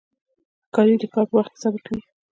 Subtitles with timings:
[0.67, 2.01] ښکاري د ښکار په وخت کې صبر کوي.